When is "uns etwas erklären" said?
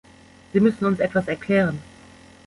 0.85-1.79